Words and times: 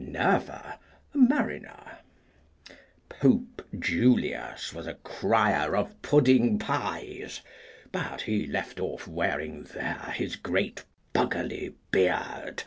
Nerva, 0.00 0.78
a 1.12 1.18
mariner. 1.18 1.98
Pope 3.08 3.62
Julius 3.76 4.72
was 4.72 4.86
a 4.86 4.94
crier 4.94 5.74
of 5.74 6.00
pudding 6.02 6.56
pies, 6.60 7.40
but 7.90 8.20
he 8.22 8.46
left 8.46 8.78
off 8.78 9.08
wearing 9.08 9.64
there 9.64 10.14
his 10.14 10.36
great 10.36 10.84
buggerly 11.12 11.74
beard. 11.90 12.62